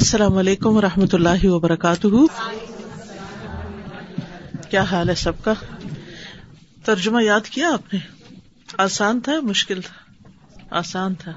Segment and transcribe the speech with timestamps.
[0.00, 2.06] السلام علیکم و رحمۃ اللہ وبرکاتہ
[4.70, 5.52] کیا حال ہے سب کا
[6.84, 7.98] ترجمہ یاد کیا آپ نے
[8.86, 10.28] آسان تھا مشکل تھا
[10.78, 11.32] آسان تھا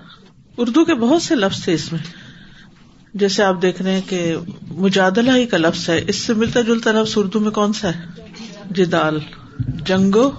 [0.65, 1.99] اردو کے بہت سے لفظ تھے اس میں
[3.23, 4.21] جیسے آپ دیکھ رہے ہیں کہ
[4.71, 8.29] مجادلہ ہی کا لفظ ہے اس سے ملتا جلتا لفظ اردو میں کون سا ہے
[8.77, 9.19] جدال
[9.87, 10.29] جنگو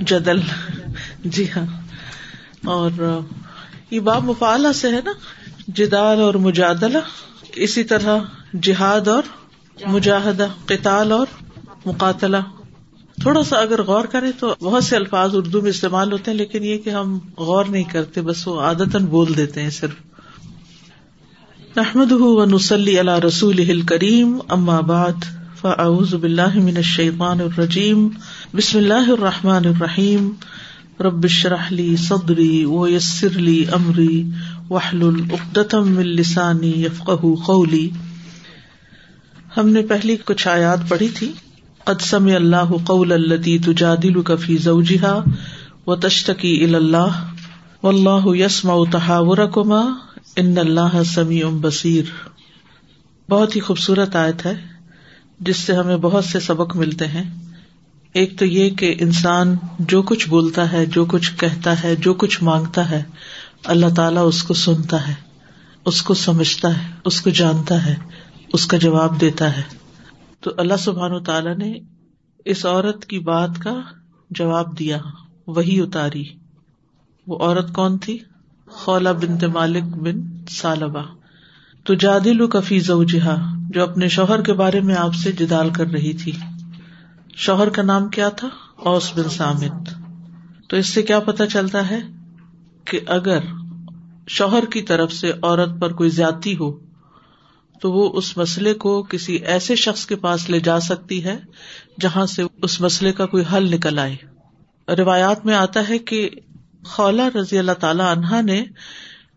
[0.00, 0.40] جدل
[1.24, 1.66] جی ہاں
[2.78, 3.02] اور
[3.90, 5.12] یہ باب مفالہ سے ہے نا
[5.76, 6.98] جدال اور مجادلہ
[7.66, 8.18] اسی طرح
[8.66, 9.22] جہاد اور
[9.94, 11.26] مجاہدہ قتال اور
[11.86, 12.36] مقاتلہ
[13.22, 16.64] تھوڑا سا اگر غور کرے تو بہت سے الفاظ اردو میں استعمال ہوتے ہیں لیکن
[16.64, 17.18] یہ کہ ہم
[17.50, 20.46] غور نہیں کرتے بس وہ عادت بول دیتے ہیں صرف
[21.76, 22.12] نحمد
[22.52, 24.80] نسلی اللہ رسول کریم اما
[25.60, 28.08] فاعوذ باللہ من شیمان الرجیم
[28.56, 30.32] بسم اللہ الرحمن ابراہیم
[31.06, 34.22] ربرحلی صدری و یسرلی امری
[34.70, 36.72] وحل یفقہ السانی
[39.56, 41.30] ہم نے پہلی کچھ آیات پڑھی تھی
[41.84, 45.14] قدسم اللہ قول اللہ تجادلک فی زوجیحا
[45.86, 47.20] و الی اللہ
[47.92, 49.80] اللہ یسم تحاور کما
[51.14, 52.12] سمی ام بصیر
[53.30, 54.54] بہت ہی خوبصورت آیت ہے
[55.48, 57.22] جس سے ہمیں بہت سے سبق ملتے ہیں
[58.20, 59.54] ایک تو یہ کہ انسان
[59.88, 63.02] جو کچھ بولتا ہے جو کچھ کہتا ہے جو کچھ مانگتا ہے
[63.72, 65.14] اللہ تعالیٰ اس کو سنتا ہے
[65.90, 67.94] اس کو سمجھتا ہے اس کو جانتا ہے
[68.58, 69.62] اس کا جواب دیتا ہے
[70.42, 71.72] تو اللہ سبحان و تعالیٰ نے
[72.52, 73.74] اس عورت کی بات کا
[74.38, 74.98] جواب دیا
[75.56, 76.24] وہی اتاری
[77.26, 78.18] وہ عورت کون تھی
[78.80, 80.20] خولا بن تمالک بن
[80.58, 81.02] سالبا
[81.86, 83.32] تو جادل کفی کفیزہ
[83.74, 86.32] جو اپنے شوہر کے بارے میں آپ سے جدال کر رہی تھی
[87.46, 88.48] شوہر کا نام کیا تھا
[88.90, 89.88] اوس بن سامد
[90.68, 92.00] تو اس سے کیا پتا چلتا ہے
[92.90, 93.38] کہ اگر
[94.36, 96.70] شوہر کی طرف سے عورت پر کوئی زیادتی ہو
[97.82, 101.36] تو وہ اس مسئلے کو کسی ایسے شخص کے پاس لے جا سکتی ہے
[102.00, 106.28] جہاں سے اس مسئلے کا کوئی حل نکل آئے روایات میں آتا ہے کہ
[106.94, 108.62] خولا رضی اللہ تعالی عنہا نے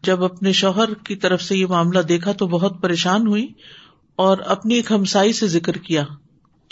[0.07, 3.47] جب اپنے شوہر کی طرف سے یہ معاملہ دیکھا تو بہت پریشان ہوئی
[4.27, 6.03] اور اپنی ایک ہمسائی سے ذکر کیا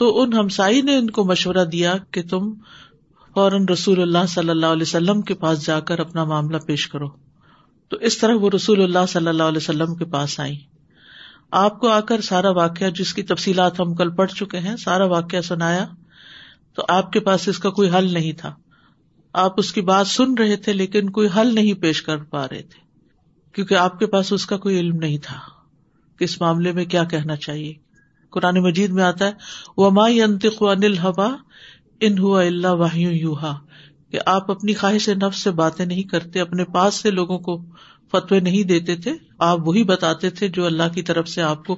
[0.02, 2.50] تو ان ہمسائی نے ان کو مشورہ دیا کہ تم
[3.34, 7.08] فوراً رسول اللہ صلی اللہ علیہ وسلم کے پاس جا کر اپنا معاملہ پیش کرو
[7.90, 10.56] تو اس طرح وہ رسول اللہ صلی اللہ علیہ وسلم کے پاس آئی
[11.60, 15.06] آپ کو آ کر سارا واقعہ جس کی تفصیلات ہم کل پڑھ چکے ہیں سارا
[15.14, 15.86] واقعہ سنایا
[16.76, 18.54] تو آپ کے پاس اس کا کوئی حل نہیں تھا
[19.44, 22.62] آپ اس کی بات سن رہے تھے لیکن کوئی حل نہیں پیش کر پا رہے
[22.72, 22.82] تھے
[23.56, 25.40] کیونکہ آپ کے پاس اس کا کوئی علم نہیں تھا
[26.20, 27.74] کہ اس معاملے میں کیا کہنا چاہیے
[28.36, 31.38] قرآن مجید میں آتا ہے وماط انا
[32.08, 32.98] ان ہوا اللہ
[34.12, 37.58] کہ آپ اپنی خواہش نفس سے باتیں نہیں کرتے اپنے پاس سے لوگوں کو
[38.12, 39.12] فتوی نہیں دیتے تھے
[39.48, 41.76] آپ وہی بتاتے تھے جو اللہ کی طرف سے آپ کو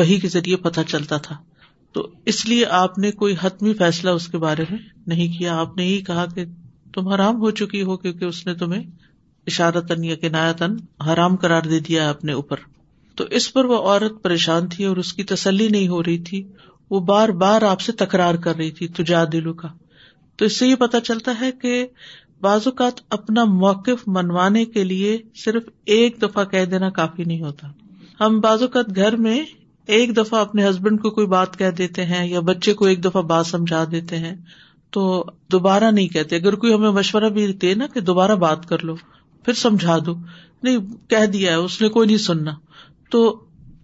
[0.00, 1.36] وہی کے ذریعے پتہ چلتا تھا
[1.94, 4.78] تو اس لیے آپ نے کوئی حتمی فیصلہ اس کے بارے میں
[5.12, 6.44] نہیں کیا آپ نے یہی کہا کہ
[6.94, 8.82] تم حرام ہو چکی ہو کیونکہ اس نے تمہیں
[9.52, 10.76] اشارتن یا کنایتن
[11.08, 12.60] حرام قرار دے دیا اپنے اوپر
[13.16, 16.42] تو اس پر وہ عورت پریشان تھی اور اس کی تسلی نہیں ہو رہی تھی
[16.94, 19.68] وہ بار بار آپ سے تکرار کر رہی تھی تجا دلو کا
[20.38, 21.72] تو اس سے یہ پتا چلتا ہے کہ
[22.46, 27.68] بعض اوقات اپنا موقف منوانے کے لیے صرف ایک دفعہ کہہ دینا کافی نہیں ہوتا
[28.20, 29.40] ہم بعض اوقات گھر میں
[29.96, 33.22] ایک دفعہ اپنے ہسبینڈ کو کوئی بات کہہ دیتے ہیں یا بچے کو ایک دفعہ
[33.32, 34.34] بات سمجھا دیتے ہیں
[34.96, 35.02] تو
[35.52, 38.94] دوبارہ نہیں کہتے اگر کوئی ہمیں مشورہ بھی دے نا کہ دوبارہ بات کر لو
[39.44, 40.14] پھر سمجھا دو
[40.62, 40.78] نہیں
[41.10, 42.54] کہہ دیا ہے اس نے کوئی نہیں سننا
[43.10, 43.24] تو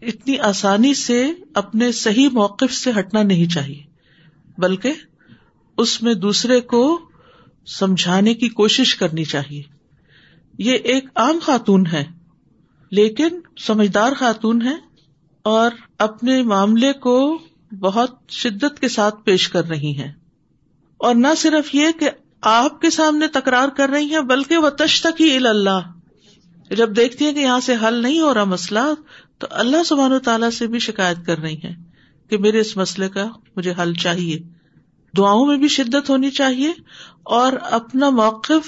[0.09, 1.17] اتنی آسانی سے
[1.61, 3.81] اپنے صحیح موقف سے ہٹنا نہیں چاہیے
[4.63, 4.93] بلکہ
[5.85, 6.81] اس میں دوسرے کو
[7.79, 9.63] سمجھانے کی کوشش کرنی چاہیے
[10.69, 12.05] یہ ایک عام خاتون ہے
[12.99, 14.75] لیکن سمجھدار خاتون ہے
[15.51, 15.71] اور
[16.09, 17.17] اپنے معاملے کو
[17.81, 20.11] بہت شدت کے ساتھ پیش کر رہی ہے
[21.09, 22.11] اور نہ صرف یہ کہ
[22.57, 27.25] آپ کے سامنے تکرار کر رہی ہیں بلکہ وہ تش تک ہی اللہ جب دیکھتی
[27.25, 28.87] ہیں کہ یہاں سے حل نہیں ہو رہا مسئلہ
[29.41, 31.73] تو اللہ سبحان و تعالیٰ سے بھی شکایت کر رہی ہے
[32.31, 33.27] کہ میرے اس مسئلے کا
[33.57, 34.37] مجھے حل چاہیے
[35.17, 36.73] دعاؤں میں بھی شدت ہونی چاہیے
[37.39, 38.67] اور اپنا موقف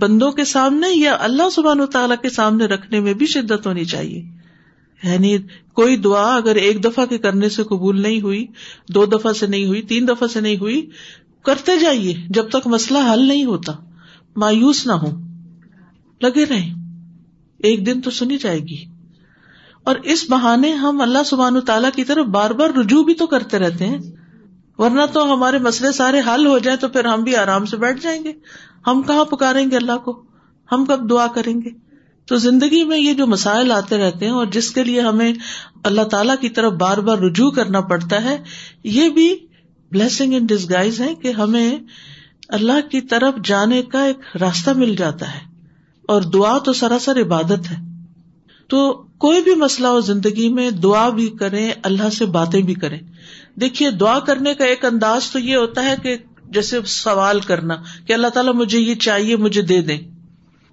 [0.00, 3.84] بندوں کے سامنے یا اللہ سبحان و تعالیٰ کے سامنے رکھنے میں بھی شدت ہونی
[3.94, 4.22] چاہیے
[5.02, 5.36] یعنی
[5.80, 8.44] کوئی دعا اگر ایک دفعہ کے کرنے سے قبول نہیں ہوئی
[8.94, 10.84] دو دفعہ سے نہیں ہوئی تین دفعہ سے نہیں ہوئی
[11.46, 13.72] کرتے جائیے جب تک مسئلہ حل نہیں ہوتا
[14.44, 15.10] مایوس نہ ہو
[16.22, 16.68] لگے رہے
[17.68, 18.84] ایک دن تو سنی جائے گی
[19.88, 23.26] اور اس بہانے ہم اللہ سبحان و تعالیٰ کی طرف بار بار رجوع بھی تو
[23.26, 23.98] کرتے رہتے ہیں
[24.78, 28.00] ورنہ تو ہمارے مسئلے سارے حل ہو جائیں تو پھر ہم بھی آرام سے بیٹھ
[28.02, 28.32] جائیں گے
[28.86, 30.12] ہم کہاں پکاریں گے اللہ کو
[30.72, 31.70] ہم کب دعا کریں گے
[32.28, 35.32] تو زندگی میں یہ جو مسائل آتے رہتے ہیں اور جس کے لیے ہمیں
[35.90, 38.36] اللہ تعالیٰ کی طرف بار بار رجوع کرنا پڑتا ہے
[38.98, 39.28] یہ بھی
[39.92, 41.76] بلیسنگ ان ڈسگائز ہے کہ ہمیں
[42.58, 45.40] اللہ کی طرف جانے کا ایک راستہ مل جاتا ہے
[46.14, 47.76] اور دعا تو سراسر عبادت ہے
[48.70, 48.80] تو
[49.24, 52.98] کوئی بھی مسئلہ ہو زندگی میں دعا بھی کریں اللہ سے باتیں بھی کریں
[53.60, 56.16] دیکھیے دعا کرنے کا ایک انداز تو یہ ہوتا ہے کہ
[56.56, 57.76] جیسے سوال کرنا
[58.06, 59.98] کہ اللہ تعالیٰ مجھے یہ چاہیے مجھے دے دیں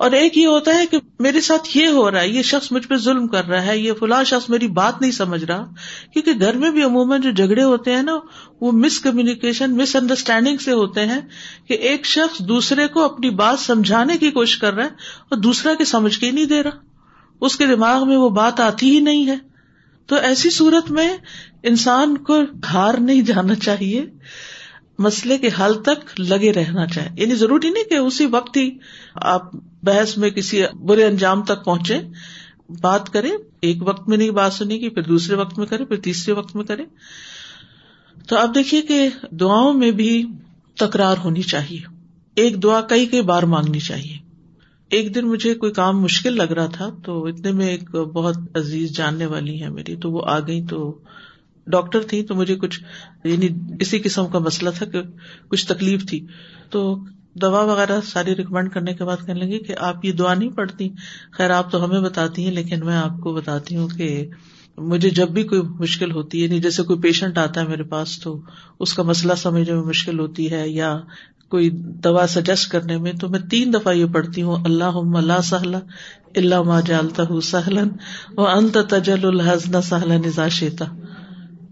[0.05, 2.85] اور ایک یہ ہوتا ہے کہ میرے ساتھ یہ ہو رہا ہے یہ شخص مجھ
[2.87, 5.65] پہ ظلم کر رہا ہے یہ فلاں شخص میری بات نہیں سمجھ رہا
[6.13, 8.19] کیونکہ گھر میں بھی عموماً جو جھگڑے ہوتے ہیں نا
[8.61, 11.19] وہ مس کمیونیکیشن مس انڈرسٹینڈنگ سے ہوتے ہیں
[11.67, 15.73] کہ ایک شخص دوسرے کو اپنی بات سمجھانے کی کوشش کر رہا ہے اور دوسرا
[15.77, 16.85] کے سمجھ کے نہیں دے رہا
[17.45, 19.35] اس کے دماغ میں وہ بات آتی ہی نہیں ہے
[20.11, 21.09] تو ایسی صورت میں
[21.71, 22.37] انسان کو
[22.73, 24.05] ہار نہیں جانا چاہیے
[25.05, 28.69] مسئلے کے حل تک لگے رہنا چاہیے یعنی ضروری نہیں کہ اسی وقت ہی
[29.33, 29.49] آپ
[29.85, 31.97] بحث میں کسی برے انجام تک پہنچے
[32.81, 33.31] بات کریں
[33.61, 36.55] ایک وقت میں نہیں بات سنے گی پھر دوسرے وقت میں کریں پھر تیسرے وقت
[36.55, 36.85] میں کریں
[38.29, 39.07] تو آپ دیکھیے کہ
[39.39, 40.11] دعاؤں میں بھی
[40.79, 41.79] تکرار ہونی چاہیے
[42.43, 44.16] ایک دعا کئی کئی بار مانگنی چاہیے
[44.95, 48.91] ایک دن مجھے کوئی کام مشکل لگ رہا تھا تو اتنے میں ایک بہت عزیز
[48.97, 50.77] جاننے والی ہے میری تو وہ آ گئی تو
[51.71, 52.79] ڈاکٹر تھی تو مجھے کچھ
[53.23, 53.49] یعنی
[53.85, 55.01] اسی قسم کا مسئلہ تھا کہ
[55.51, 56.25] کچھ تکلیف تھی
[56.75, 56.83] تو
[57.41, 60.89] دوا وغیرہ ساری ریکمینڈ کرنے کے بعد کہنے لگی کہ آپ یہ دعا نہیں پڑتی
[61.37, 64.07] خیر آپ تو ہمیں بتاتی ہیں لیکن میں آپ کو بتاتی ہوں کہ
[64.91, 68.37] مجھے جب بھی کوئی مشکل ہوتی ہے جیسے کوئی پیشنٹ آتا ہے میرے پاس تو
[68.85, 70.97] اس کا مسئلہ سمجھنے میں مشکل ہوتی ہے یا
[71.49, 71.69] کوئی
[72.03, 76.79] دوا سجیسٹ کرنے میں تو میں تین دفعہ یہ پڑھتی ہوں اللہ اللہ سہلا ما
[76.85, 77.89] جالتا ہوں سہلن
[78.37, 80.85] و انت تجل الحزن سہلا نزا شیتا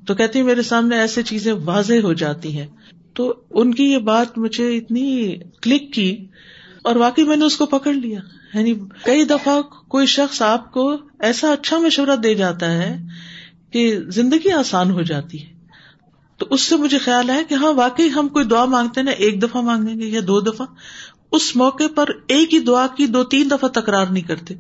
[0.07, 2.65] تو کہتی میرے سامنے ایسی چیزیں واضح ہو جاتی ہیں
[3.15, 6.09] تو ان کی یہ بات مجھے اتنی کلک کی
[6.89, 8.19] اور واقعی میں نے اس کو پکڑ لیا
[8.53, 8.73] یعنی
[9.03, 9.61] کئی دفعہ
[9.93, 10.89] کوئی شخص آپ کو
[11.25, 12.89] ایسا اچھا مشورہ دے جاتا ہے
[13.73, 13.83] کہ
[14.17, 15.53] زندگی آسان ہو جاتی ہے
[16.41, 19.41] تو اس سے مجھے خیال ہے کہ ہاں واقعی ہم کوئی دعا مانگتے نا ایک
[19.43, 20.65] دفعہ مانگیں گے یا دو دفعہ
[21.37, 24.55] اس موقع پر ایک ہی دعا کی دو تین دفعہ تکرار نہیں کرتے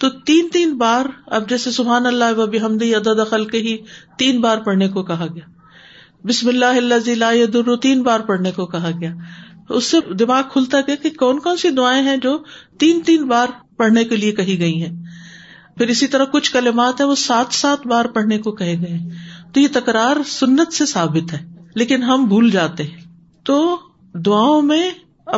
[0.00, 1.06] تو تین تین بار
[1.38, 3.76] اب جیسے سبحان اللہ وبی ہی
[4.22, 5.46] تین بار پڑھنے کو کہا گیا
[6.30, 9.12] بسم اللہ اللہ ضی اللہ در تین بار پڑھنے کو کہا گیا
[9.78, 12.36] اس سے دماغ کھلتا گیا کہ کون کون سی دعائیں ہیں جو
[12.84, 14.94] تین تین بار پڑھنے کے لیے کہی گئی ہیں
[15.78, 18.96] پھر اسی طرح کچھ کلمات ہیں وہ سات سات بار پڑھنے کو کہے گئے
[19.52, 21.38] تو یہ تکرار سنت سے ثابت ہے
[21.82, 23.04] لیکن ہم بھول جاتے ہیں
[23.50, 23.58] تو
[24.26, 24.88] دعاؤں میں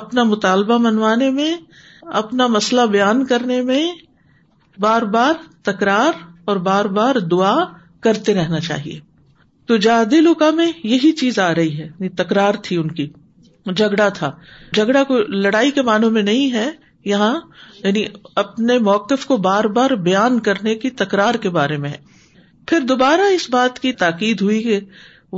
[0.01, 1.51] اپنا مطالبہ منوانے میں
[2.23, 3.83] اپنا مسئلہ بیان کرنے میں
[4.83, 5.35] بار بار
[5.71, 7.55] تکرار اور بار بار دعا
[8.07, 8.99] کرتے رہنا چاہیے
[9.69, 13.07] تو جاد کا میں یہی چیز آ رہی ہے یعنی تکرار تھی ان کی
[13.77, 14.31] جھگڑا تھا
[14.73, 16.71] جھگڑا کوئی لڑائی کے معنوں میں نہیں ہے
[17.05, 17.35] یہاں
[17.85, 18.05] یعنی
[18.43, 21.97] اپنے موقف کو بار بار بیان کرنے کی تکرار کے بارے میں ہے
[22.69, 24.79] پھر دوبارہ اس بات کی تاکید ہوئی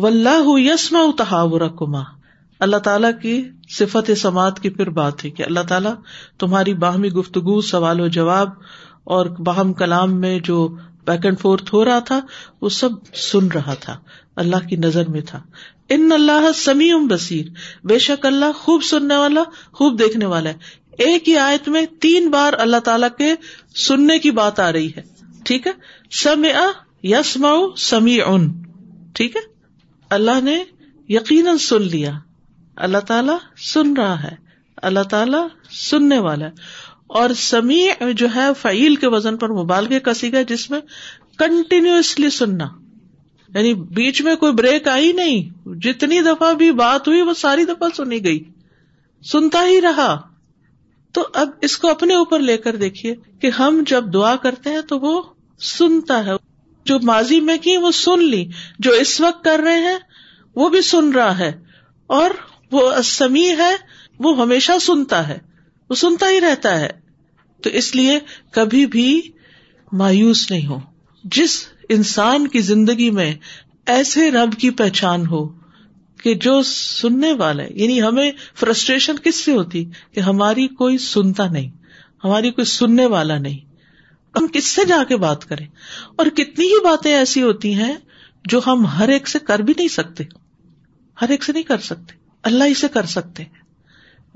[0.02, 0.28] ولہ
[0.60, 2.00] یسما تحاور کما
[2.64, 3.36] اللہ تعالیٰ کی
[3.76, 5.92] صفت سماعت کی پھر بات ہے کہ اللہ تعالیٰ
[6.38, 8.50] تمہاری باہمی گفتگو سوال و جواب
[9.16, 10.66] اور باہم کلام میں جو
[11.06, 12.20] بیک اینڈ فورتھ ہو رہا تھا
[12.62, 13.96] وہ سب سن رہا تھا
[14.42, 15.40] اللہ کی نظر میں تھا
[15.94, 17.46] ان اللہ سمیع بصیر
[17.88, 19.42] بے شک اللہ خوب سننے والا
[19.78, 20.70] خوب دیکھنے والا ہے
[21.04, 23.30] ایک ہی آیت میں تین بار اللہ تعالیٰ کے
[23.84, 25.02] سننے کی بات آ رہی ہے
[25.50, 25.72] ٹھیک ہے
[26.22, 27.36] سم اث
[27.90, 28.18] سمی
[29.20, 29.40] ٹھیک ہے
[30.16, 30.54] اللہ نے
[31.14, 32.10] یقیناً سن لیا
[32.88, 33.36] اللہ تعالیٰ
[33.72, 34.34] سن رہا ہے
[34.90, 35.46] اللہ تعالیٰ
[35.80, 36.70] سننے والا ہے
[37.20, 40.80] اور سمیع جو ہے فعیل کے وزن پر مبالغے کا سیگا جس میں
[41.38, 42.68] کنٹینیوسلی سننا
[43.54, 47.88] یعنی بیچ میں کوئی بریک آئی نہیں جتنی دفعہ بھی بات ہوئی وہ ساری دفعہ
[47.96, 48.42] سنی گئی
[49.32, 50.12] سنتا ہی رہا
[51.14, 54.80] تو اب اس کو اپنے اوپر لے کر دیکھیے کہ ہم جب دعا کرتے ہیں
[54.88, 55.20] تو وہ
[55.70, 56.32] سنتا ہے
[56.90, 58.44] جو ماضی میں کی وہ سن لی
[58.86, 59.98] جو اس وقت کر رہے ہیں
[60.60, 61.52] وہ بھی سن رہا ہے
[62.20, 62.30] اور
[62.72, 63.72] وہ اسمی ہے
[64.24, 65.38] وہ ہمیشہ سنتا ہے
[65.90, 66.88] وہ سنتا ہی رہتا ہے
[67.62, 68.18] تو اس لیے
[68.58, 69.06] کبھی بھی
[70.02, 70.78] مایوس نہیں ہو
[71.36, 71.62] جس
[71.96, 73.32] انسان کی زندگی میں
[73.94, 75.44] ایسے رب کی پہچان ہو
[76.22, 81.46] کہ جو سننے والا ہے یعنی ہمیں فرسٹریشن کس سے ہوتی کہ ہماری کوئی سنتا
[81.54, 81.68] نہیں
[82.24, 83.70] ہماری کوئی سننے والا نہیں
[84.38, 85.66] ہم کس سے جا کے بات کریں
[86.20, 87.94] اور کتنی ہی باتیں ایسی ہوتی ہیں
[88.52, 90.24] جو ہم ہر ایک سے کر بھی نہیں سکتے
[91.22, 93.44] ہر ایک سے نہیں کر سکتے اللہ ہی سے کر سکتے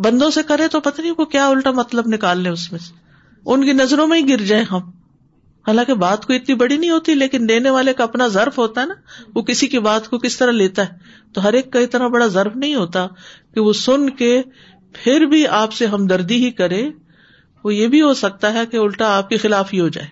[0.05, 2.93] بندوں سے کرے تو پتہ نہیں کو کیا الٹا مطلب نکال لیں اس میں سے
[3.55, 4.91] ان کی نظروں میں ہی گر جائیں ہم
[5.67, 8.87] حالانکہ بات کو اتنی بڑی نہیں ہوتی لیکن دینے والے کا اپنا ضرف ہوتا ہے
[8.87, 8.95] نا
[9.35, 10.99] وہ کسی کی بات کو کس طرح لیتا ہے
[11.35, 13.07] تو ہر ایک کا اتنا بڑا ضرف نہیں ہوتا
[13.55, 14.31] کہ وہ سن کے
[15.03, 16.83] پھر بھی آپ سے ہمدردی ہی کرے
[17.65, 20.07] وہ یہ بھی ہو سکتا ہے کہ الٹا آپ کے خلاف ہی ہو جائے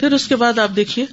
[0.00, 1.04] پھر اس کے بعد آپ دیکھیے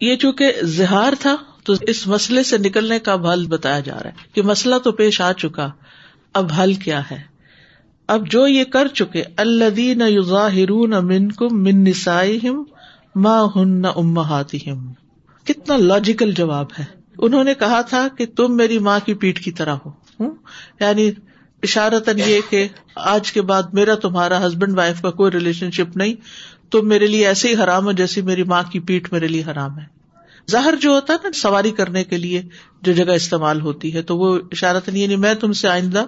[0.00, 4.28] یہ چونکہ زہار تھا تو اس مسئلے سے نکلنے کا حل بتایا جا رہا ہے
[4.34, 5.68] کہ مسئلہ تو پیش آ چکا
[6.40, 7.18] اب حل کیا ہے
[8.12, 10.70] اب جو یہ کر چکے اللہ نہ یوزاہر
[12.42, 12.62] ہم
[13.26, 14.82] ماں ہن نہم
[15.50, 16.84] کتنا لاجیکل جواب ہے
[17.26, 20.28] انہوں نے کہا تھا کہ تم میری ماں کی پیٹ کی طرح ہو
[20.80, 21.10] یعنی
[21.68, 22.66] اشارتََ یہ کہ
[23.14, 26.14] آج کے بعد میرا تمہارا ہسبینڈ وائف کا کوئی ریلیشن شپ نہیں
[26.72, 29.78] تم میرے لیے ایسے ہی حرام ہو جیسی میری ماں کی پیٹ میرے لیے حرام
[29.78, 29.86] ہے
[30.52, 32.42] زہر جو ہوتا ہے نا سواری کرنے کے لیے
[32.86, 36.04] جو جگہ استعمال ہوتی ہے تو وہ نہیں یعنی میں تم سے آئندہ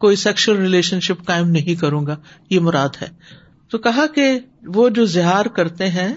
[0.00, 2.16] کوئی سیکشل ریلیشن شپ کائم نہیں کروں گا
[2.50, 3.08] یہ مراد ہے
[3.70, 4.30] تو کہا کہ
[4.74, 6.14] وہ جو زہار کرتے ہیں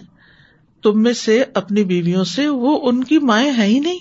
[0.83, 3.98] تم میں سے اپنی بیویوں سے وہ ان کی مائیں ہیں ہی نہیں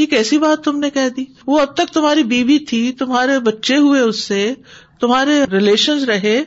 [0.00, 3.76] یہ کیسی بات تم نے کہہ دی وہ اب تک تمہاری بیوی تھی تمہارے بچے
[3.86, 4.40] ہوئے اس سے
[5.00, 6.38] تمہارے ریلیشن رہے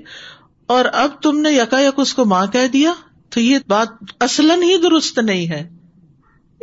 [0.76, 2.94] اور اب تم نے یکا یک اس کو ماں کہہ دیا
[3.34, 5.68] تو یہ بات اصلن ہی درست نہیں ہے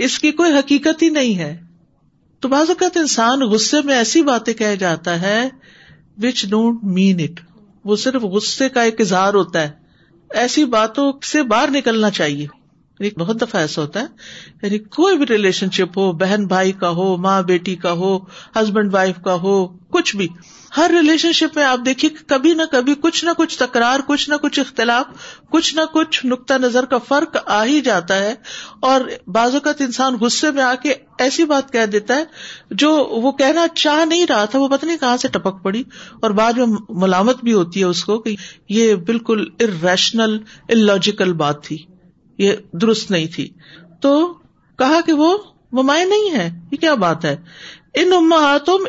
[0.05, 1.55] اس کی کوئی حقیقت ہی نہیں ہے
[2.43, 5.41] تو بعض اوقات انسان غصے میں ایسی باتیں کہہ جاتا ہے
[6.23, 7.41] وچ ڈونٹ مین اٹ
[7.87, 9.71] وہ صرف غصے کا ایک اظہار ہوتا ہے
[10.41, 12.47] ایسی باتوں سے باہر نکلنا چاہیے
[13.19, 14.07] بہت دفعہ ایسا ہوتا ہے
[14.63, 18.17] یعنی کوئی بھی ریلیشن شپ ہو بہن بھائی کا ہو ماں بیٹی کا ہو
[18.59, 19.55] ہسبینڈ وائف کا ہو
[19.97, 20.27] کچھ بھی
[20.77, 24.35] ہر ریلیشن شپ میں آپ دیکھیے کبھی نہ کبھی کچھ نہ کچھ تکرار کچھ نہ
[24.43, 28.35] کچھ اختلاف کچھ نہ کچھ نقطہ نظر کا فرق آ ہی جاتا ہے
[28.93, 29.01] اور
[29.37, 30.95] بعض اوقات انسان غصے میں آ کے
[31.27, 34.97] ایسی بات کہہ دیتا ہے جو وہ کہنا چاہ نہیں رہا تھا وہ پتہ نہیں
[35.01, 35.83] کہاں سے ٹپک پڑی
[36.23, 36.67] اور بعد میں
[37.05, 38.35] ملامت بھی ہوتی ہے اس کو کہ
[38.79, 39.45] یہ بالکل
[39.83, 40.21] ان
[40.69, 41.79] الاجیکل بات تھی
[42.39, 43.49] یہ درست نہیں تھی
[44.03, 44.13] تو
[44.79, 45.37] کہا کہ وہ
[45.83, 47.35] مائیں نہیں ہے یہ کیا بات ہے
[48.03, 48.13] ان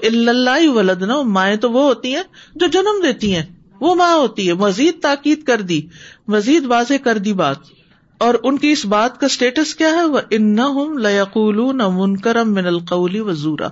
[0.03, 2.23] اللہ ولدنا مائیں تو وہ ہوتی ہیں
[2.63, 3.43] جو جنم دیتی ہیں
[3.81, 5.81] وہ ماں ہوتی ہے مزید تاکید کر دی
[6.35, 7.73] مزید واضح کر دی بات
[8.25, 10.55] اور ان کی اس بات کا اسٹیٹس کیا ہے وہ ان
[11.03, 11.59] لقول
[11.95, 13.67] منکرم من القولی وزورا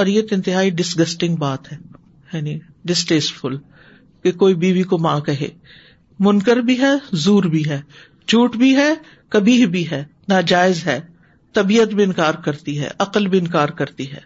[0.00, 2.40] اور یہ انتہائی ڈسگسٹنگ بات ہے
[2.88, 3.62] ڈسٹیسٹ یعنی فل
[4.22, 5.48] کہ کوئی بیوی کو ماں کہے
[6.28, 6.94] منکر بھی ہے
[7.26, 7.80] زور بھی ہے
[8.28, 8.92] جھوٹ بھی ہے
[9.34, 11.00] کبھی بھی ہے ناجائز ہے
[11.54, 14.20] طبیعت بھی انکار کرتی ہے عقل بھی انکار کرتی ہے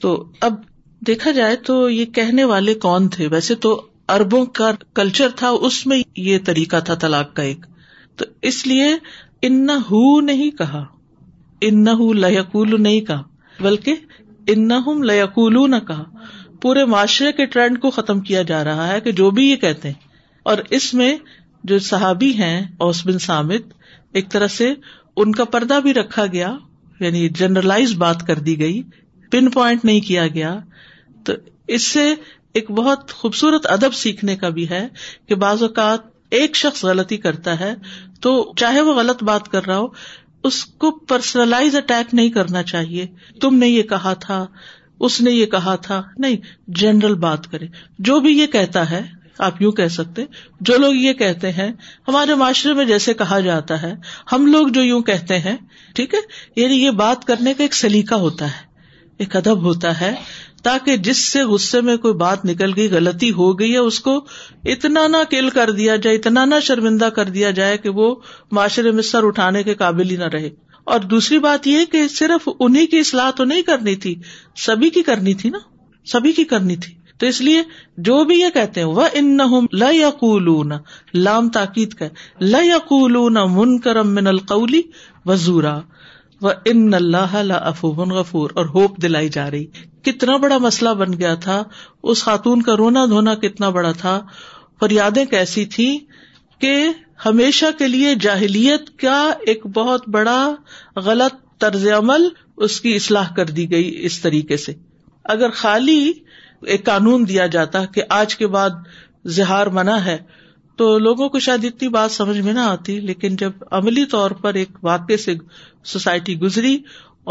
[0.00, 0.12] تو
[0.48, 0.54] اب
[1.06, 3.72] دیکھا جائے تو یہ کہنے والے کون تھے ویسے تو
[4.16, 7.66] اربوں کا کلچر تھا اس میں یہ طریقہ تھا طلاق کا ایک
[8.18, 8.86] تو اس لیے
[9.48, 9.64] ان
[10.26, 10.84] نہیں کہا
[11.66, 11.84] ان
[12.20, 13.22] لکول نہیں کہا
[13.60, 13.94] بلکہ
[14.54, 14.68] ان
[15.06, 16.04] لکول نہ کہا
[16.62, 19.88] پورے معاشرے کے ٹرینڈ کو ختم کیا جا رہا ہے کہ جو بھی یہ کہتے
[19.88, 20.10] ہیں
[20.50, 21.16] اور اس میں
[21.70, 23.72] جو صحابی ہیں اوس بن سامد
[24.20, 24.72] ایک طرح سے
[25.22, 26.52] ان کا پردہ بھی رکھا گیا
[27.00, 28.80] یعنی جنرلائز بات کر دی گئی
[29.32, 30.54] پن پوائنٹ نہیں کیا گیا
[31.24, 31.32] تو
[31.76, 32.12] اس سے
[32.60, 34.86] ایک بہت خوبصورت ادب سیکھنے کا بھی ہے
[35.28, 37.74] کہ بعض اوقات ایک شخص غلطی کرتا ہے
[38.22, 39.86] تو چاہے وہ غلط بات کر رہا ہو
[40.48, 43.06] اس کو پرسنلائز اٹیک نہیں کرنا چاہیے
[43.40, 44.44] تم نے یہ کہا تھا
[45.06, 46.36] اس نے یہ کہا تھا نہیں
[46.80, 47.66] جنرل بات کرے
[48.08, 49.00] جو بھی یہ کہتا ہے
[49.46, 50.24] آپ یوں کہہ سکتے
[50.68, 51.70] جو لوگ یہ کہتے ہیں
[52.08, 53.92] ہمارے معاشرے میں جیسے کہا جاتا ہے
[54.32, 55.56] ہم لوگ جو یوں کہتے ہیں
[55.94, 56.20] ٹھیک ہے
[56.62, 58.70] یعنی یہ بات کرنے کا ایک سلیقہ ہوتا ہے
[59.22, 60.12] ایک ادب ہوتا ہے
[60.64, 64.16] تاکہ جس سے غصے میں کوئی بات نکل گئی غلطی ہو گئی ہے اس کو
[64.74, 68.14] اتنا نہ کل کر دیا جائے اتنا نہ شرمندہ کر دیا جائے کہ وہ
[68.58, 70.50] معاشرے میں سر اٹھانے کے قابل ہی نہ رہے
[70.92, 74.14] اور دوسری بات یہ کہ صرف انہیں کی اصلاح تو نہیں کرنی تھی
[74.66, 75.58] سبھی کی کرنی تھی نا
[76.12, 77.58] سبھی کی کرنی تھی تو اس لیے
[78.06, 79.82] جو بھی یہ کہتے ہیں وہ ان ان
[81.22, 82.06] لام تاکید کا
[84.14, 84.30] من
[85.26, 85.74] وزورا
[86.42, 86.44] و
[86.94, 87.36] اللہ
[88.16, 89.66] غفور اور ہوپ دلائی جا رہی
[90.10, 91.58] کتنا بڑا مسئلہ بن گیا تھا
[92.12, 94.14] اس خاتون کا رونا دھونا کتنا بڑا تھا
[94.80, 95.88] فریادیں کیسی تھی
[96.66, 96.74] کہ
[97.26, 100.40] ہمیشہ کے لیے جاہلیت کا ایک بہت بڑا
[101.06, 102.22] غلط طرز عمل
[102.66, 104.72] اس کی اصلاح کر دی گئی اس طریقے سے
[105.34, 106.02] اگر خالی
[106.70, 108.76] ایک قانون دیا جاتا کہ آج کے بعد
[109.36, 110.16] زہار منع ہے
[110.78, 114.54] تو لوگوں کو شاید اتنی بات سمجھ میں نہ آتی لیکن جب عملی طور پر
[114.60, 115.34] ایک واقعے سے
[115.92, 116.76] سوسائٹی گزری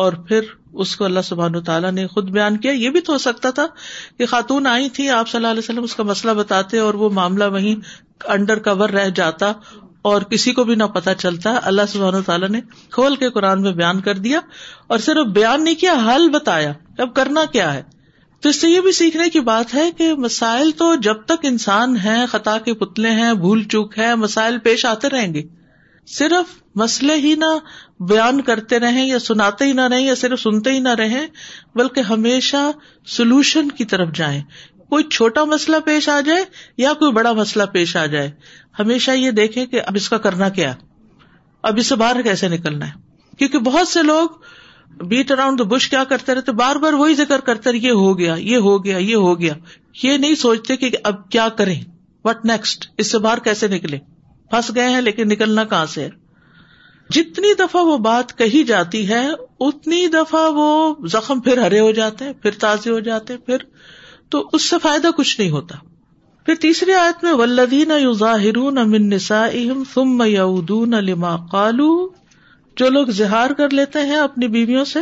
[0.02, 0.42] اور پھر
[0.84, 3.66] اس کو اللہ سبحان تعالیٰ نے خود بیان کیا یہ بھی تو ہو سکتا تھا
[4.18, 7.10] کہ خاتون آئی تھی آپ صلی اللہ علیہ وسلم اس کا مسئلہ بتاتے اور وہ
[7.14, 7.82] معاملہ وہیں
[8.36, 9.52] انڈر کور رہ جاتا
[10.10, 12.62] اور کسی کو بھی نہ پتہ چلتا اللہ سبحان تعالیٰ نے
[12.92, 14.40] کھول کے قرآن میں بیان کر دیا
[14.94, 16.72] اور صرف بیان نہیں کیا حل بتایا
[17.06, 17.82] اب کرنا کیا ہے
[18.42, 21.96] تو اس سے یہ بھی سیکھنے کی بات ہے کہ مسائل تو جب تک انسان
[22.04, 25.42] ہیں خطا کے پتلے ہیں بھول چوک ہے مسائل پیش آتے رہیں گے
[26.14, 27.52] صرف مسئلے ہی نہ
[28.10, 31.26] بیان کرتے رہیں یا سناتے ہی نہ رہیں یا صرف سنتے ہی نہ رہیں
[31.76, 32.70] بلکہ ہمیشہ
[33.18, 34.42] سولوشن کی طرف جائیں
[34.90, 36.44] کوئی چھوٹا مسئلہ پیش آ جائے
[36.78, 38.32] یا کوئی بڑا مسئلہ پیش آ جائے
[38.80, 40.74] ہمیشہ یہ دیکھیں کہ اب اس کا کرنا کیا
[41.70, 44.28] اب اس سے باہر کیسے نکلنا ہے کیونکہ بہت سے لوگ
[45.10, 48.18] بیٹ اراؤنڈ دا بش کیا کرتے رہتے بار بار وہی ذکر کرتے رہے یہ ہو
[48.20, 49.54] گیا یہ ہو گیا یہ ہو گیا
[50.04, 51.80] یہ نہیں سوچتے کہ اب کیا کریں
[52.26, 53.98] وٹ نیکسٹ اس سے باہر کیسے نکلے
[54.52, 56.08] پھنس گئے ہیں لیکن نکلنا کہاں سے
[57.14, 59.26] جتنی دفعہ وہ بات کہی جاتی ہے
[59.68, 63.64] اتنی دفعہ وہ زخم پھر ہرے ہو جاتے ہیں پھر تازے ہو جاتے پھر
[64.32, 65.76] تو اس سے فائدہ کچھ نہیں ہوتا
[66.46, 70.24] پھر تیسری آیت میں ولدین ظاہر امن نسا اہم سم
[70.92, 71.90] نہ لما کالو
[72.80, 75.00] جو لوگ زہار کر لیتے ہیں اپنی بیویوں سے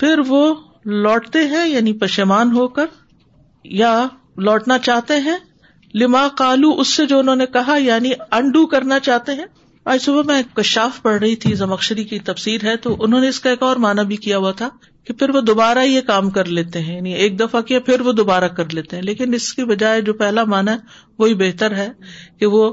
[0.00, 0.40] پھر وہ
[1.06, 2.86] لوٹتے ہیں یعنی پشمان ہو کر
[3.82, 3.92] یا
[4.48, 5.36] لوٹنا چاہتے ہیں
[6.02, 9.44] لما کالو اس سے جو انہوں نے کہا یعنی انڈو کرنا چاہتے ہیں
[9.92, 13.40] آج صبح میں کشاف پڑھ رہی تھی زمکشری کی تفسیر ہے تو انہوں نے اس
[13.40, 14.68] کا ایک اور مانا بھی کیا ہوا تھا
[15.06, 18.12] کہ پھر وہ دوبارہ یہ کام کر لیتے ہیں یعنی ایک دفعہ کیا پھر وہ
[18.22, 20.78] دوبارہ کر لیتے ہیں لیکن اس کے بجائے جو پہلا مانا ہے
[21.18, 21.88] وہی بہتر ہے
[22.38, 22.70] کہ وہ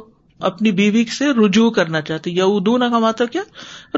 [0.49, 3.41] اپنی بیوی سے رجوع کرنا چاہتے یا ادو نات کیا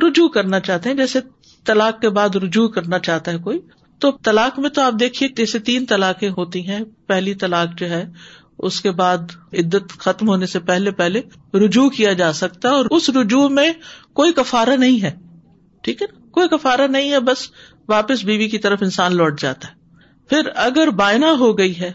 [0.05, 1.19] رجوع کرنا چاہتے ہیں جیسے
[1.65, 3.59] طلاق کے بعد رجوع کرنا چاہتا ہے کوئی
[4.03, 8.03] تو طلاق میں تو آپ دیکھیے جیسے تین طلاقیں ہوتی ہیں پہلی طلاق جو ہے
[8.69, 11.21] اس کے بعد عدت ختم ہونے سے پہلے پہلے
[11.65, 13.71] رجوع کیا جا سکتا ہے اور اس رجوع میں
[14.19, 15.11] کوئی کفارا نہیں ہے
[15.83, 17.47] ٹھیک ہے نا کوئی کفارا نہیں ہے بس
[17.89, 19.81] واپس بیوی کی طرف انسان لوٹ جاتا ہے
[20.29, 21.91] پھر اگر بائنا ہو گئی ہے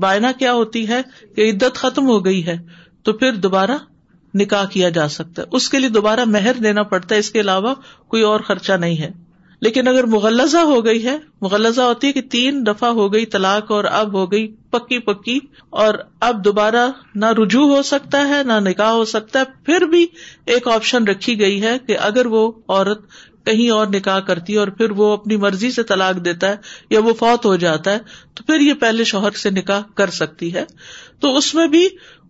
[0.00, 1.00] بائنا کیا ہوتی ہے
[1.36, 2.56] کہ عدت ختم ہو گئی ہے
[3.08, 3.76] تو پھر دوبارہ
[4.38, 7.40] نکاح کیا جا سکتا ہے اس کے لیے دوبارہ مہر دینا پڑتا ہے اس کے
[7.40, 7.72] علاوہ
[8.14, 9.08] کوئی اور خرچہ نہیں ہے
[9.66, 13.70] لیکن اگر مغلزہ ہو گئی ہے مغلزہ ہوتی ہے کہ تین دفعہ ہو گئی طلاق
[13.72, 15.38] اور اب ہو گئی پکی پکی
[15.84, 15.94] اور
[16.28, 16.86] اب دوبارہ
[17.24, 20.06] نہ رجوع ہو سکتا ہے نہ نکاح ہو سکتا ہے پھر بھی
[20.54, 23.00] ایک آپشن رکھی گئی ہے کہ اگر وہ عورت
[23.46, 26.56] کہیں اور نکاح کرتی ہے اور پھر وہ اپنی مرضی سے طلاق دیتا ہے
[26.94, 27.98] یا وہ فوت ہو جاتا ہے
[28.34, 30.64] تو پھر یہ پہلے شوہر سے نکاح کر سکتی ہے
[31.20, 31.88] تو اس میں بھی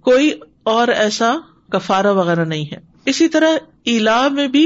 [0.08, 0.30] کوئی
[0.70, 1.30] اور ایسا
[1.72, 2.78] کفارا وغیرہ نہیں ہے
[3.12, 3.52] اسی طرح
[3.94, 4.64] الا میں بھی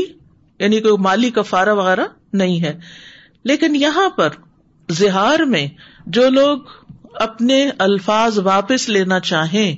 [0.62, 2.06] یعنی کوئی مالی کفارا وغیرہ
[2.40, 2.73] نہیں ہے
[3.50, 4.38] لیکن یہاں پر
[5.00, 5.66] زہار میں
[6.17, 6.73] جو لوگ
[7.26, 9.69] اپنے الفاظ واپس لینا چاہیں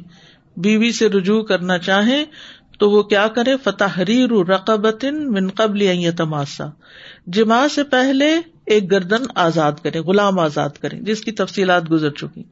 [0.67, 2.21] بیوی سے رجوع کرنا چاہیں
[2.79, 3.99] تو وہ کیا کرے فتح
[5.37, 5.87] من قبل
[6.23, 6.69] تماسا
[7.37, 8.31] جمع سے پہلے
[8.75, 12.43] ایک گردن آزاد کرے غلام آزاد کرے جس کی تفصیلات گزر چکی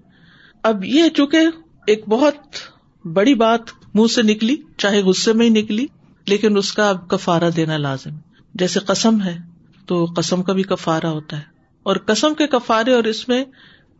[0.72, 1.48] اب یہ چونکہ
[1.94, 2.62] ایک بہت
[3.14, 5.86] بڑی بات منہ سے نکلی چاہے غصے میں ہی نکلی
[6.28, 8.16] لیکن اس کا اب کفارا دینا لازم
[8.60, 9.36] جیسے قسم ہے
[9.88, 11.42] تو قسم کا بھی کفارا ہوتا ہے
[11.90, 13.42] اور قسم کے کفارے اور اس میں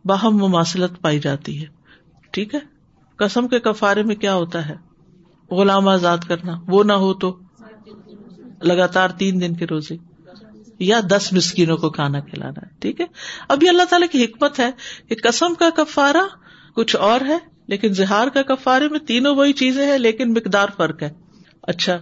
[0.07, 1.65] باہم مماثلت پائی جاتی ہے
[2.31, 2.59] ٹھیک ہے
[3.17, 4.75] قسم کے کفارے میں کیا ہوتا ہے
[5.57, 7.35] غلام آزاد کرنا وہ نہ ہو تو
[8.69, 9.95] لگاتار تین دن کے روزے
[10.79, 13.05] یا دس مسکینوں کو کھانا کھلانا ہے ٹھیک ہے
[13.55, 14.69] ابھی اللہ تعالیٰ کی حکمت ہے
[15.09, 16.25] کہ قسم کا کفارا
[16.75, 17.37] کچھ اور ہے
[17.71, 21.09] لیکن زہار کا کفارے میں تینوں وہی چیزیں ہیں لیکن مقدار فرق ہے
[21.73, 21.97] اچھا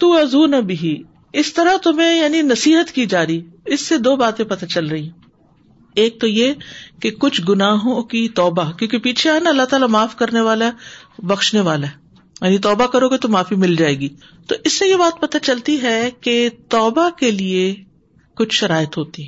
[0.00, 0.44] تو ازو
[1.40, 3.40] اس طرح تمہیں یعنی نصیحت کی جا رہی
[3.74, 5.08] اس سے دو باتیں پتہ چل رہی
[6.02, 6.52] ایک تو یہ
[7.02, 11.26] کہ کچھ گناہوں کی توبہ کیونکہ پیچھے ہے نا اللہ تعالیٰ معاف کرنے والا ہے
[11.32, 11.98] بخشنے والا ہے
[12.42, 14.08] یعنی توبہ کرو گے تو معافی مل جائے گی
[14.48, 16.34] تو اس سے یہ بات پتہ چلتی ہے کہ
[16.74, 17.74] توبہ کے لیے
[18.36, 19.26] کچھ شرائط ہوتی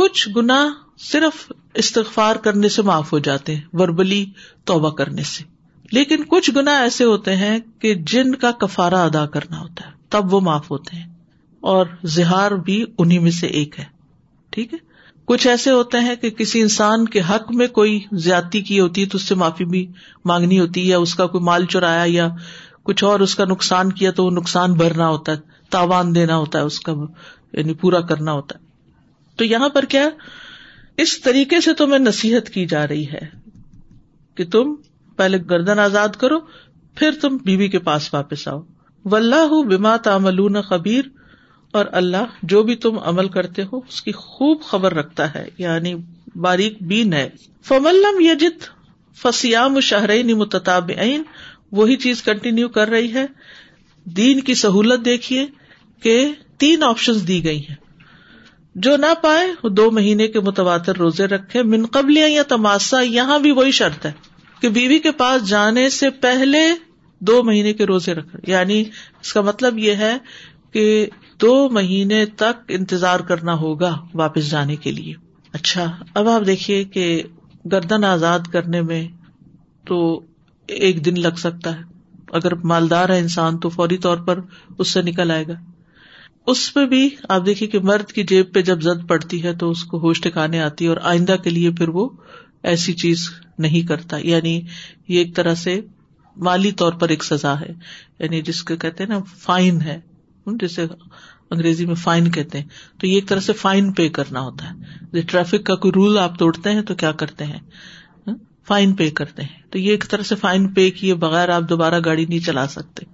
[0.00, 0.68] کچھ گناہ
[1.06, 1.40] صرف
[1.80, 4.24] استغفار کرنے سے معاف ہو جاتے ہیں وربلی
[4.70, 5.44] توبہ کرنے سے
[5.92, 10.34] لیکن کچھ گنا ایسے ہوتے ہیں کہ جن کا کفارا ادا کرنا ہوتا ہے تب
[10.34, 11.04] وہ معاف ہوتے ہیں
[11.74, 13.84] اور زہار بھی انہیں میں سے ایک ہے
[14.56, 14.78] ٹھیک ہے
[15.26, 19.06] کچھ ایسے ہوتے ہیں کہ کسی انسان کے حق میں کوئی زیادتی کی ہوتی ہے
[19.06, 19.86] تو اس سے معافی بھی
[20.30, 22.28] مانگنی ہوتی ہے یا اس کا کوئی مال چرایا یا
[22.90, 25.38] کچھ اور اس کا نقصان کیا تو وہ نقصان بھرنا ہوتا ہے
[25.76, 26.92] تاوان دینا ہوتا ہے اس کا
[27.58, 28.66] یعنی پورا کرنا ہوتا ہے
[29.36, 30.08] تو یہاں پر کیا
[31.02, 33.18] اس طریقے سے تمہیں نصیحت کی جا رہی ہے
[34.36, 34.74] کہ تم
[35.16, 36.38] پہلے گردن آزاد کرو
[36.98, 38.60] پھر تم بیوی بی کے پاس واپس آؤ
[39.10, 41.04] و اللہ ہو بیما تاملون خبیر
[41.78, 45.94] اور اللہ جو بھی تم عمل کرتے ہو اس کی خوب خبر رکھتا ہے یعنی
[46.46, 47.28] باریک بین ہے
[47.68, 48.68] فمل یجت
[49.22, 51.22] فسیام شہری متطاب عین
[51.80, 53.26] وہی چیز کنٹینیو کر رہی ہے
[54.16, 55.46] دین کی سہولت دیکھیے
[56.02, 56.18] کہ
[56.64, 57.76] تین آپشن دی گئی ہیں
[58.86, 63.38] جو نہ پائے وہ دو مہینے کے متواتر روزے رکھے من قبل یا تماسا یہاں
[63.44, 64.10] بھی وہی شرط ہے
[64.60, 66.60] کہ بیوی کے پاس جانے سے پہلے
[67.30, 70.12] دو مہینے کے روزے رکھے یعنی اس کا مطلب یہ ہے
[70.72, 70.84] کہ
[71.44, 75.14] دو مہینے تک انتظار کرنا ہوگا واپس جانے کے لیے
[75.60, 75.86] اچھا
[76.20, 77.06] اب آپ دیکھیے کہ
[77.72, 79.02] گردن آزاد کرنے میں
[79.88, 79.98] تو
[80.82, 81.82] ایک دن لگ سکتا ہے
[82.40, 84.40] اگر مالدار ہے انسان تو فوری طور پر
[84.78, 85.54] اس سے نکل آئے گا
[86.50, 89.70] اس پہ بھی آپ دیکھیے کہ مرد کی جیب پہ جب زد پڑتی ہے تو
[89.70, 92.08] اس کو ہوش ٹھکانے آتی ہے اور آئندہ کے لیے پھر وہ
[92.70, 93.28] ایسی چیز
[93.64, 94.52] نہیں کرتا یعنی
[95.14, 95.80] یہ ایک طرح سے
[96.48, 97.68] مالی طور پر ایک سزا ہے
[98.18, 99.98] یعنی جس کو کہتے ہیں نا فائن ہے
[100.62, 100.84] جسے
[101.50, 102.66] انگریزی میں فائن کہتے ہیں
[103.00, 106.38] تو یہ ایک طرح سے فائن پے کرنا ہوتا ہے ٹریفک کا کوئی رول آپ
[106.38, 107.60] توڑتے ہیں تو کیا کرتے ہیں
[108.28, 108.34] ہاں؟
[108.68, 112.00] فائن پے کرتے ہیں تو یہ ایک طرح سے فائن پے کیے بغیر آپ دوبارہ
[112.04, 113.04] گاڑی نہیں چلا سکتے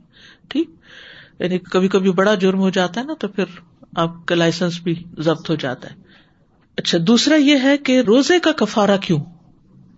[0.53, 0.71] ٹھیک
[1.41, 3.55] یعنی کبھی کبھی بڑا جرم ہو جاتا ہے نا تو پھر
[4.03, 4.95] آپ کا لائسنس بھی
[5.25, 6.03] ضبط ہو جاتا ہے
[6.79, 9.19] اچھا دوسرا یہ ہے کہ روزے کا کفارا کیوں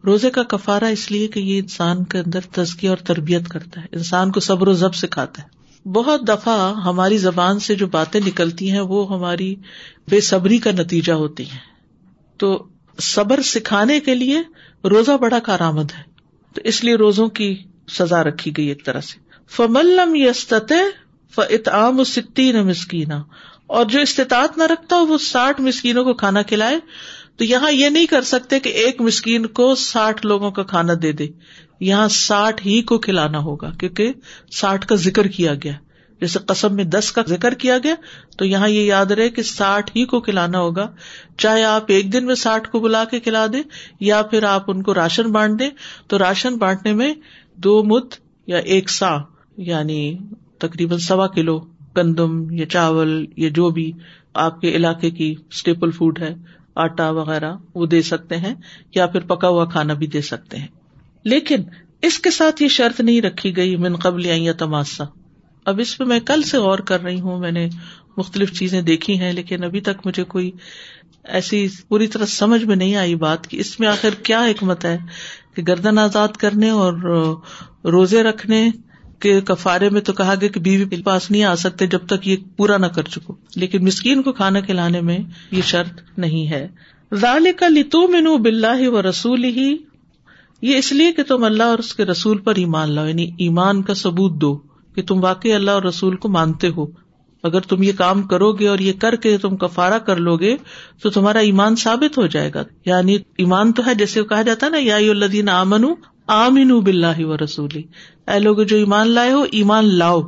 [0.07, 3.87] روزے کا کفارا اس لیے کہ یہ انسان کے اندر تزکی اور تربیت کرتا ہے
[3.97, 5.55] انسان کو صبر و ضبط سکھاتا ہے
[5.95, 9.55] بہت دفعہ ہماری زبان سے جو باتیں نکلتی ہیں وہ ہماری
[10.11, 11.59] بے صبری کا نتیجہ ہوتی ہیں
[12.43, 12.51] تو
[13.11, 14.41] صبر سکھانے کے لیے
[14.91, 16.03] روزہ بڑا کارآمد ہے
[16.55, 17.55] تو اس لیے روزوں کی
[17.99, 20.75] سزا رکھی گئی ایک طرح سے یستتے
[21.35, 23.23] فت عام سین مسکینا
[23.77, 26.77] اور جو استطاعت نہ رکھتا وہ ساٹھ مسکینوں کو کھانا کھلائے
[27.39, 31.11] تو یہاں یہ نہیں کر سکتے کہ ایک مسکین کو ساٹھ لوگوں کا کھانا دے
[31.21, 31.27] دے
[31.87, 34.13] یہاں ساٹھ ہی کو کھلانا ہوگا کیونکہ
[34.61, 35.73] ساٹھ کا ذکر کیا گیا
[36.21, 37.95] جیسے قسم میں دس کا ذکر کیا گیا
[38.39, 40.87] تو یہاں یہ یاد رہے کہ ساٹھ ہی کو کھلانا ہوگا
[41.39, 43.63] چاہے آپ ایک دن میں ساٹھ کو بلا کے کھلا دیں
[44.11, 45.71] یا پھر آپ ان کو راشن بانٹ دیں
[46.09, 47.13] تو راشن بانٹنے میں
[47.65, 48.15] دو مت
[48.55, 49.17] یا ایک سا
[49.67, 50.01] یعنی
[50.65, 51.59] تقریباً سوا کلو
[51.97, 53.91] گندم یا چاول یا جو بھی
[54.45, 56.35] آپ کے علاقے کی اسٹیپل فوڈ ہے
[56.85, 58.55] آٹا وغیرہ وہ دے سکتے ہیں
[58.95, 60.67] یا پھر پکا ہوا کھانا بھی دے سکتے ہیں
[61.33, 61.63] لیکن
[62.07, 65.05] اس کے ساتھ یہ شرط نہیں رکھی گئی من قبل یا تماسا
[65.71, 67.69] اب اس پہ میں کل سے غور کر رہی ہوں میں نے
[68.17, 70.51] مختلف چیزیں دیکھی ہیں لیکن ابھی تک مجھے کوئی
[71.39, 74.97] ایسی پوری طرح سمجھ میں نہیں آئی بات کہ اس میں آخر کیا حکمت ہے
[75.57, 77.03] کہ گردن آزاد کرنے اور
[77.93, 78.63] روزے رکھنے
[79.47, 82.37] کفارے میں تو کہا گیا کہ بیوی کے پاس نہیں آ سکتے جب تک یہ
[82.57, 85.19] پورا نہ کر چکو لیکن مسکین کو کھانا کھلانے میں
[85.51, 86.67] یہ شرط نہیں ہے
[87.75, 88.35] لتو منو
[88.93, 89.75] و رسول ہی
[90.67, 93.83] یہ اس لیے کہ تم اللہ اور اس کے رسول پر ایمان لاؤ یعنی ایمان
[93.89, 94.55] کا ثبوت دو
[94.95, 96.87] کہ تم واقع اللہ اور رسول کو مانتے ہو
[97.49, 100.57] اگر تم یہ کام کرو گے اور یہ کر کے تم کفارا کر لو گے
[101.03, 104.79] تو تمہارا ایمان ثابت ہو جائے گا یعنی ایمان تو ہے جیسے کہا جاتا نا
[104.87, 105.85] یادین امن
[106.35, 107.83] آمین بلّہ و رسولی
[108.31, 110.21] اے لوگ جو ایمان لائے ہو ایمان لاؤ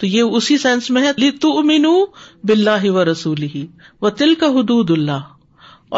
[0.00, 1.08] تو یہ اسی سینس میں ہے
[1.48, 1.86] امین
[2.46, 3.66] بلّہ و رسولی
[4.02, 5.20] و تل کا حدود اللہ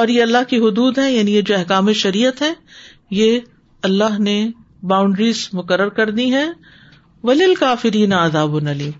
[0.01, 2.53] اور یہ اللہ کی حدود ہے یعنی یہ جو احکام شریعت ہے
[3.17, 3.39] یہ
[3.91, 4.41] اللہ نے
[4.91, 6.45] باؤنڈریز مقرر کر دی ہے
[7.25, 8.91] ولیل کافرین عذاب العلیم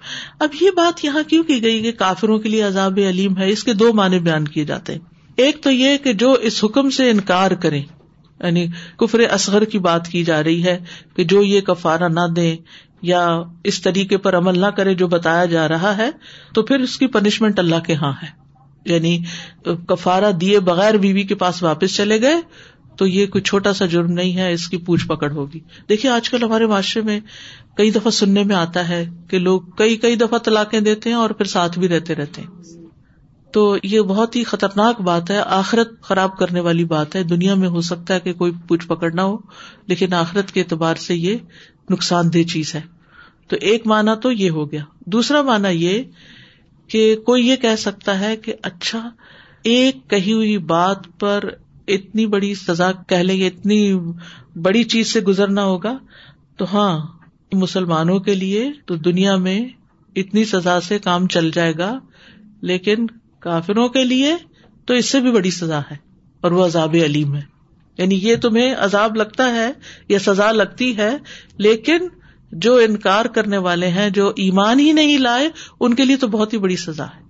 [0.47, 3.65] اب یہ بات یہاں کیوں کی گئی کہ کافروں کے لیے عذاب علیم ہے اس
[3.65, 5.01] کے دو معنی بیان کیے جاتے ہیں
[5.47, 7.83] ایک تو یہ کہ جو اس حکم سے انکار کریں
[8.43, 8.67] یعنی
[9.01, 10.77] کفر اصغر کی بات کی جا رہی ہے
[11.17, 12.55] کہ جو یہ کفارہ نہ دے
[13.11, 13.23] یا
[13.71, 16.11] اس طریقے پر عمل نہ کرے جو بتایا جا رہا ہے
[16.55, 18.29] تو پھر اس کی پنشمنٹ اللہ کے ہاں ہے
[18.93, 19.17] یعنی
[19.89, 22.41] کفارا دیے بغیر بیوی بی کے پاس واپس چلے گئے
[22.99, 26.29] تو یہ کوئی چھوٹا سا جرم نہیں ہے اس کی پوچھ پکڑ ہوگی دیکھیے آج
[26.31, 27.19] کل ہمارے معاشرے میں
[27.77, 31.31] کئی دفعہ سننے میں آتا ہے کہ لوگ کئی کئی دفعہ طلاقیں دیتے ہیں اور
[31.39, 32.81] پھر ساتھ بھی رہتے رہتے ہیں
[33.53, 37.69] تو یہ بہت ہی خطرناک بات ہے آخرت خراب کرنے والی بات ہے دنیا میں
[37.75, 39.37] ہو سکتا ہے کہ کوئی پوچھ پکڑنا ہو
[39.89, 41.37] لیکن آخرت کے اعتبار سے یہ
[41.91, 42.81] نقصان دہ چیز ہے
[43.49, 44.83] تو ایک مانا تو یہ ہو گیا
[45.17, 46.03] دوسرا مانا یہ
[46.91, 49.09] کہ کوئی یہ کہہ سکتا ہے کہ اچھا
[49.73, 51.49] ایک کہی ہوئی بات پر
[51.97, 53.79] اتنی بڑی سزا کہہ لیں گے اتنی
[54.65, 55.97] بڑی چیز سے گزرنا ہوگا
[56.59, 56.91] تو ہاں
[57.65, 59.61] مسلمانوں کے لیے تو دنیا میں
[60.23, 61.99] اتنی سزا سے کام چل جائے گا
[62.71, 63.07] لیکن
[63.47, 64.35] کافروں کے لیے
[64.87, 65.97] تو اس سے بھی بڑی سزا ہے
[66.47, 67.41] اور وہ عذاب علیم ہے
[68.01, 69.71] یعنی یہ تمہیں عذاب لگتا ہے
[70.13, 71.11] یا سزا لگتی ہے
[71.67, 72.07] لیکن
[72.67, 75.49] جو انکار کرنے والے ہیں جو ایمان ہی نہیں لائے
[75.87, 77.21] ان کے لیے تو بہت ہی بڑی سزا ہے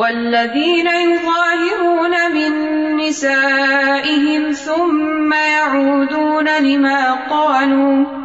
[0.00, 2.54] والذین يظاہرون من
[3.02, 8.24] نسائهم ثم يعودون لما قالوا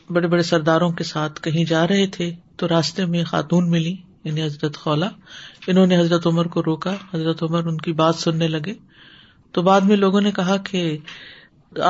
[0.13, 4.43] بڑے بڑے سرداروں کے ساتھ کہیں جا رہے تھے تو راستے میں خاتون ملی یعنی
[4.43, 5.09] حضرت خولا
[5.67, 8.73] انہوں نے حضرت عمر کو روکا حضرت عمر ان کی بات سننے لگے
[9.57, 10.81] تو بعد میں لوگوں نے کہا کہ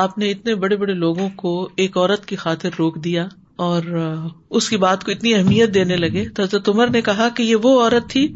[0.04, 3.26] آپ نے اتنے بڑے بڑے لوگوں کو ایک عورت کی خاطر روک دیا
[3.66, 3.88] اور
[4.58, 7.56] اس کی بات کو اتنی اہمیت دینے لگے تو حضرت عمر نے کہا کہ یہ
[7.66, 8.26] وہ عورت تھی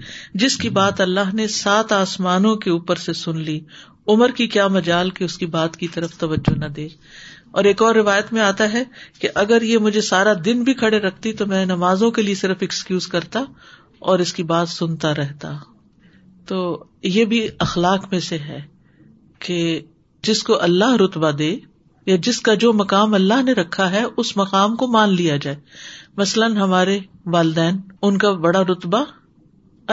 [0.42, 3.58] جس کی بات اللہ نے سات آسمانوں کے اوپر سے سن لی
[4.14, 6.86] عمر کی کیا مجال کہ اس کی بات کی طرف توجہ نہ دے
[7.58, 8.82] اور ایک اور روایت میں آتا ہے
[9.20, 12.56] کہ اگر یہ مجھے سارا دن بھی کھڑے رکھتی تو میں نمازوں کے لیے صرف
[12.60, 13.42] ایکسکیوز کرتا
[14.10, 15.52] اور اس کی بات سنتا رہتا
[16.48, 16.58] تو
[17.02, 18.60] یہ بھی اخلاق میں سے ہے
[19.46, 19.58] کہ
[20.26, 21.54] جس کو اللہ رتبہ دے
[22.06, 25.56] یا جس کا جو مقام اللہ نے رکھا ہے اس مقام کو مان لیا جائے
[26.16, 26.98] مثلاً ہمارے
[27.32, 29.04] والدین ان کا بڑا رتبہ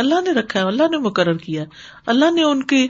[0.01, 1.63] اللہ نے رکھا ہے اللہ نے مقرر کیا
[2.13, 2.88] اللہ نے ان کی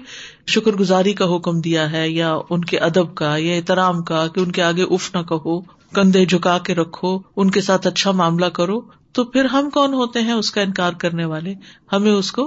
[0.54, 4.39] شکر گزاری کا حکم دیا ہے یا ان کے ادب کا یا احترام کا کہ
[4.39, 5.60] ان کے آگے اف نہ کہو
[5.96, 8.80] کندھے جھکا کے رکھو ان کے ساتھ اچھا معاملہ کرو
[9.18, 11.54] تو پھر ہم کون ہوتے ہیں اس کا انکار کرنے والے
[11.94, 12.46] ہمیں اس کو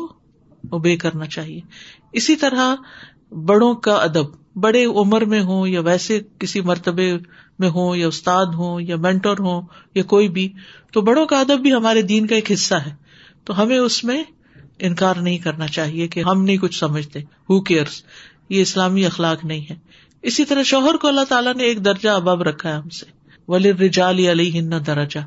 [0.71, 1.61] اوبے کرنا چاہیے
[2.21, 2.75] اسی طرح
[3.51, 7.12] بڑوں کا ادب بڑے عمر میں ہوں یا ویسے کسی مرتبے
[7.64, 9.61] میں ہوں یا استاد ہوں یا مینٹر ہوں
[9.95, 10.49] یا کوئی بھی
[10.92, 12.92] تو بڑوں کا ادب بھی ہمارے دین کا ایک حصہ ہے
[13.45, 14.23] تو ہمیں اس میں
[14.85, 18.03] انکار نہیں کرنا چاہیے کہ ہم نہیں کچھ سمجھتے ہو کیئرس
[18.49, 19.75] یہ اسلامی اخلاق نہیں ہے
[20.31, 23.07] اسی طرح شوہر کو اللہ تعالیٰ نے ایک درجہ اباب رکھا ہے ہم سے
[23.49, 25.19] ولی علی ہند درجہ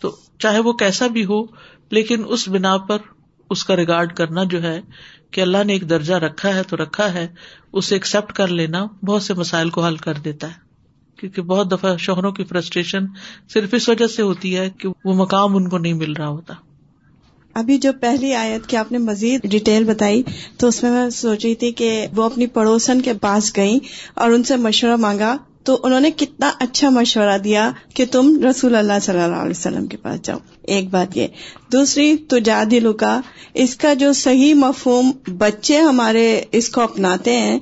[0.00, 1.40] تو چاہے وہ کیسا بھی ہو
[1.98, 2.98] لیکن اس بنا پر
[3.54, 4.80] اس کا ریکارڈ کرنا جو ہے
[5.32, 7.26] کہ اللہ نے ایک درجہ رکھا ہے تو رکھا ہے
[7.80, 10.62] اسے ایکسپٹ کر لینا بہت سے مسائل کو حل کر دیتا ہے
[11.20, 13.06] کیونکہ بہت دفعہ شوہروں کی فرسٹریشن
[13.52, 16.54] صرف اس وجہ سے ہوتی ہے کہ وہ مقام ان کو نہیں مل رہا ہوتا
[17.60, 20.22] ابھی جو پہلی آیت کی آپ نے مزید ڈیٹیل بتائی
[20.58, 23.78] تو اس میں میں سوچ رہی تھی کہ وہ اپنی پڑوسن کے پاس گئی
[24.22, 25.36] اور ان سے مشورہ مانگا
[25.68, 29.86] تو انہوں نے کتنا اچھا مشورہ دیا کہ تم رسول اللہ صلی اللہ علیہ وسلم
[29.92, 30.38] کے پاس جاؤ
[30.74, 31.26] ایک بات یہ
[31.72, 33.18] دوسری تجاد کا
[33.64, 36.26] اس کا جو صحیح مفہوم بچے ہمارے
[36.60, 37.58] اس کو اپناتے ہیں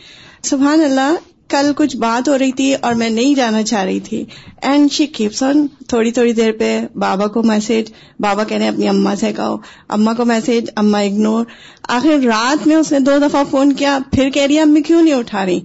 [0.50, 1.14] سبحان اللہ
[1.52, 4.24] کل کچھ بات ہو رہی تھی اور میں نہیں جانا چاہ رہی تھی
[4.68, 6.68] اینڈ شی کیپس آن تھوڑی تھوڑی دیر پہ
[7.02, 7.90] بابا کو میسج
[8.26, 9.56] بابا کہہ رہے اپنی اما سے کہو
[9.96, 11.44] اما کو میسج اما اگنور
[11.96, 15.14] آخر رات میں اس نے دو دفعہ فون کیا پھر کہہ رہی ہے کیوں نہیں
[15.14, 15.60] اٹھا رہی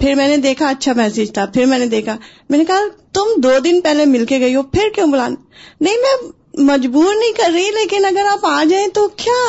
[0.00, 2.16] پھر میں نے دیکھا اچھا میسج تھا پھر میں نے دیکھا
[2.50, 2.80] میں نے کہا
[3.18, 7.32] تم دو دن پہلے مل کے گئی ہو پھر کیوں بلانا نہیں میں مجبور نہیں
[7.40, 9.40] کر رہی لیکن اگر آپ آ جائیں تو کیا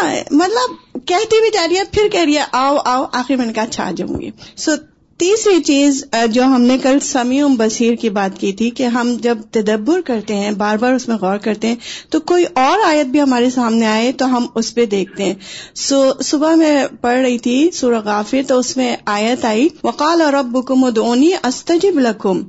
[0.43, 3.53] مطلب کہتی بھی جا رہی ہے پھر کہہ رہی ہے آؤ آؤ آخر میں نے
[3.53, 4.29] کہا اچھا آ جاؤں گی
[4.65, 4.75] سو
[5.21, 5.97] تیسری چیز
[6.33, 10.35] جو ہم نے کل سمیع بصیر کی بات کی تھی کہ ہم جب تدبر کرتے
[10.35, 11.75] ہیں بار بار اس میں غور کرتے ہیں
[12.11, 15.33] تو کوئی اور آیت بھی ہمارے سامنے آئے تو ہم اس پہ دیکھتے ہیں
[15.87, 20.33] سو صبح میں پڑھ رہی تھی سورہ غافر تو اس میں آیت آئی وقال اور
[20.41, 22.41] اب بکم ادونی استجب لکھم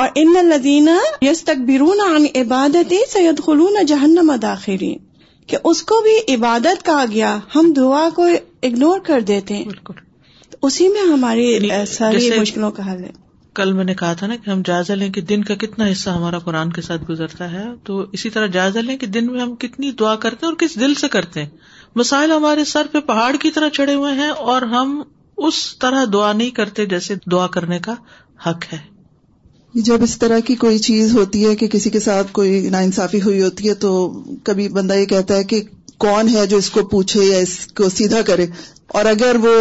[0.00, 0.96] اور ان لدینہ
[1.30, 4.94] یس تک بیرون عام عبادت سید خلون جہنم داخری
[5.52, 8.26] کہ اس کو بھی عبادت کہا گیا ہم دعا کو
[8.70, 10.00] اگنور کر دیتے ہیں
[10.66, 13.10] اسی میں ہماری یعنی ساری مشکلوں کا حل ہے
[13.54, 16.10] کل میں نے کہا تھا نا کہ ہم جائزہ لیں کہ دن کا کتنا حصہ
[16.10, 19.54] ہمارا قرآن کے ساتھ گزرتا ہے تو اسی طرح جائزہ لیں کہ دن میں ہم
[19.64, 21.48] کتنی دعا کرتے ہیں اور کس دل سے کرتے ہیں
[22.02, 25.00] مسائل ہمارے سر پہ پہاڑ کی طرح چڑھے ہوئے ہیں اور ہم
[25.48, 27.94] اس طرح دعا نہیں کرتے جیسے دعا کرنے کا
[28.46, 28.78] حق ہے
[29.84, 33.20] جب اس طرح کی کوئی چیز ہوتی ہے کہ کسی کے ساتھ کوئی نا انصافی
[33.22, 33.92] ہوئی ہوتی ہے تو
[34.44, 35.60] کبھی بندہ یہ کہتا ہے کہ
[36.04, 38.46] کون ہے جو اس کو پوچھے یا اس کو سیدھا کرے
[39.00, 39.52] اور اگر وہ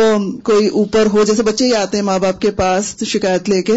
[0.50, 3.74] کوئی اوپر ہو جیسے بچے ہی آتے ہیں ماں باپ کے پاس شکایت لے کے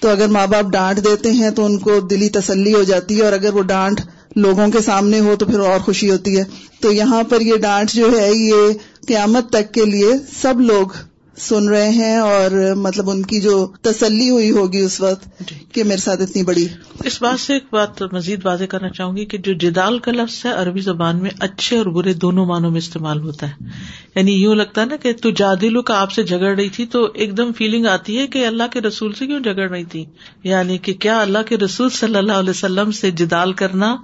[0.00, 3.24] تو اگر ماں باپ ڈانٹ دیتے ہیں تو ان کو دلی تسلی ہو جاتی ہے
[3.24, 4.00] اور اگر وہ ڈانٹ
[4.44, 6.44] لوگوں کے سامنے ہو تو پھر اور خوشی ہوتی ہے
[6.80, 8.72] تو یہاں پر یہ ڈانٹ جو ہے یہ
[9.06, 10.98] قیامت تک کے لیے سب لوگ
[11.40, 12.50] سن رہے ہیں اور
[12.84, 16.66] مطلب ان کی جو تسلی ہوئی ہوگی اس وقت جی۔ کہ میرے ساتھ اتنی بڑی
[17.08, 20.44] اس بات سے ایک بات مزید واضح کرنا چاہوں گی کہ جو جدال کا لفظ
[20.46, 23.70] ہے عربی زبان میں اچھے اور برے دونوں معنوں میں استعمال ہوتا ہے
[24.16, 27.04] یعنی یوں لگتا ہے نا کہ تو جادلو کا آپ سے جھگڑ رہی تھی تو
[27.22, 30.04] ایک دم فیلنگ آتی ہے کہ اللہ کے رسول سے کیوں جھگڑ رہی تھی
[30.52, 33.96] یعنی کہ کیا اللہ کے رسول صلی اللہ علیہ وسلم سے جدال کرنا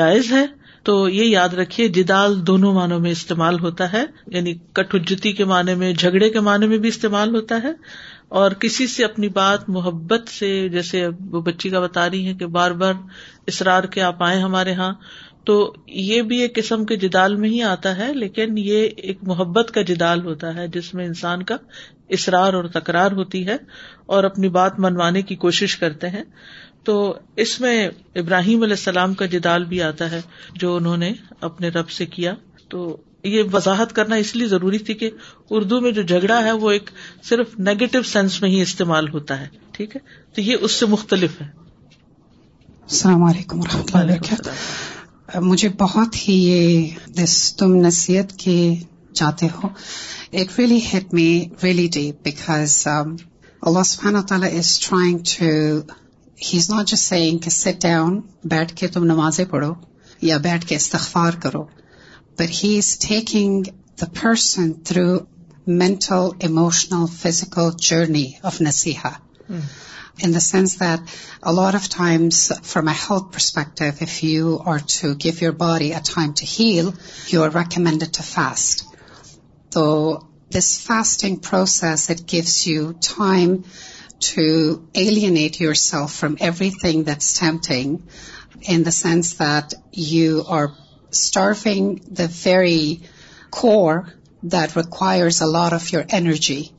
[0.00, 0.46] جائز ہے
[0.84, 5.74] تو یہ یاد رکھیے جدال دونوں معنوں میں استعمال ہوتا ہے یعنی کٹوجتی کے معنی
[5.82, 7.70] میں جھگڑے کے معنی میں بھی استعمال ہوتا ہے
[8.40, 12.46] اور کسی سے اپنی بات محبت سے جیسے وہ بچی کا بتا رہی ہے کہ
[12.58, 12.94] بار بار
[13.52, 14.92] اسرار کے آپ آئے ہمارے یہاں
[15.48, 15.56] تو
[16.10, 19.82] یہ بھی ایک قسم کے جدال میں ہی آتا ہے لیکن یہ ایک محبت کا
[19.92, 21.56] جدال ہوتا ہے جس میں انسان کا
[22.18, 23.56] اصرار اور تکرار ہوتی ہے
[24.16, 26.22] اور اپنی بات منوانے کی کوشش کرتے ہیں
[26.84, 26.94] تو
[27.42, 27.76] اس میں
[28.22, 30.20] ابراہیم علیہ السلام کا جدال بھی آتا ہے
[30.62, 31.12] جو انہوں نے
[31.48, 32.34] اپنے رب سے کیا
[32.70, 32.86] تو
[33.34, 35.10] یہ وضاحت کرنا اس لیے ضروری تھی کہ
[35.58, 36.90] اردو میں جو جھگڑا ہے وہ ایک
[37.28, 40.00] صرف نیگیٹو سینس میں ہی استعمال ہوتا ہے ٹھیک ہے
[40.34, 41.46] تو یہ اس سے مختلف ہے
[42.90, 47.26] السلام علیکم و رحمتہ اللہ مجھے بہت ہی یہ
[47.58, 48.56] تم نصیحت کے
[49.20, 49.68] چاہتے ہو
[50.42, 50.58] it
[50.92, 51.28] hit me
[51.62, 52.76] because
[53.68, 55.50] Allah Subhanahu Ta'ala is trying to
[56.42, 58.18] he is not just saying کہ سٹ ڈاؤن
[58.52, 59.72] بیٹھ کے تم نمازیں پڑھو
[60.28, 61.62] یا بیٹھ کے استغفار کرو
[62.38, 63.62] but he is taking
[64.00, 65.06] the person through
[65.82, 69.10] mental emotional physical journey of نسیحا
[70.22, 71.00] in the sense that
[71.74, 76.88] of times from a health perspective if you our body a time to heal
[77.32, 78.84] you are recommended to fast
[79.74, 79.86] تو
[80.58, 83.56] this fasting process it gives you time
[84.32, 88.08] to alienate yourself from everything that's tempting,
[88.62, 90.68] in the sense that you are
[91.10, 93.02] starving the very
[93.50, 96.72] core that requires a lot of your energy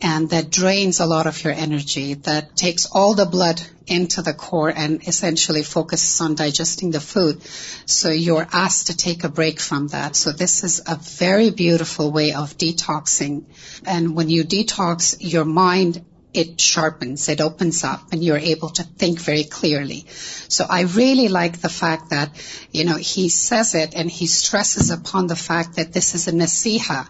[0.00, 4.32] and that drains a lot of your energy, that takes all the blood into the
[4.32, 7.42] core and essentially focuses on digesting the food.
[7.84, 10.16] So you're asked to take a break from that.
[10.16, 13.44] So this is a very beautiful way of detoxing.
[13.84, 15.98] And when you detox, your mind
[16.32, 20.06] it sharpens, it opens up, and you're able to think very clearly.
[20.48, 22.36] So I really like the fact that,
[22.72, 27.08] he says it and he stresses upon the fact that this is a nasiha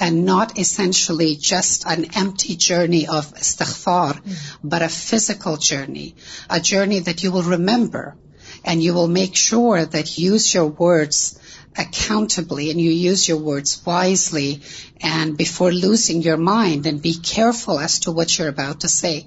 [0.00, 4.20] and not essentially just an empty journey of istighfar,
[4.62, 6.14] but a physical journey,
[6.48, 8.16] a journey that you will remember,
[8.64, 11.38] and you will make sure that you use your words
[11.74, 14.62] accountably, and you use your words wisely
[15.00, 19.26] and before losing your mind, and be careful as to what you're about to say.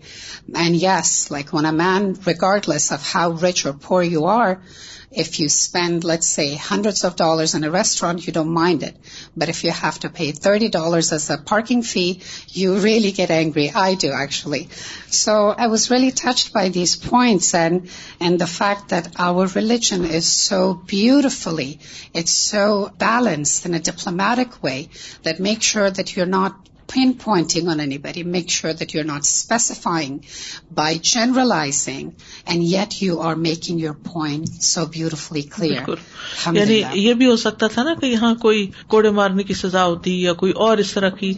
[0.53, 4.61] And yes, like when a man, regardless of how rich or poor you are,
[5.09, 8.93] if you spend, let's say, hundreds of dollars in a restaurant, you don't mind it.
[9.37, 13.71] But if you have to pay $30 as a parking fee, you really get angry.
[13.71, 14.67] I do, actually.
[15.09, 17.81] So I was really touched by these points and
[18.19, 21.79] the fact that our religion is so beautifully,
[22.13, 24.89] it's so balanced in a diplomatic way
[25.23, 30.13] that makes sure that you're not pinpointing on anybody, make sure that you're not specifying
[30.79, 32.13] by generalizing
[32.53, 35.85] and yet you are making your point so beautifully clear.
[36.59, 40.19] یعنی یہ بھی ہو سکتا تھا نا کہ یہاں کوئی کوڑے مارنے کی سزا ہوتی
[40.23, 41.33] یا کوئی اور اس طرح کی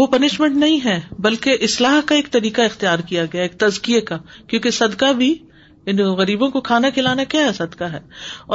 [0.00, 4.18] وہ پنشمنٹ نہیں ہے بلکہ اصلاح کا ایک طریقہ اختیار کیا گیا ایک تزکیے کا
[4.46, 5.34] کیونکہ صدقہ بھی
[5.90, 7.98] ان غریبوں کو کھانا کھلانا کیا ہے صدقہ ہے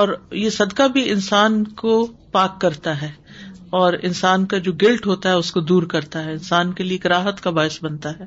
[0.02, 0.10] اور
[0.42, 1.96] یہ صدقہ بھی انسان کو
[2.32, 3.10] پاک کرتا ہے
[3.80, 6.98] اور انسان کا جو گلٹ ہوتا ہے اس کو دور کرتا ہے انسان کے لیے
[7.06, 8.26] کراہت راحت کا باعث بنتا ہے